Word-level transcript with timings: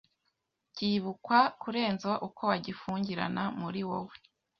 kibukwa 0.75 1.39
kurenza 1.61 2.11
uko 2.27 2.41
wagifungirana 2.49 3.43
muri 3.61 3.81
wowe. 3.89 4.15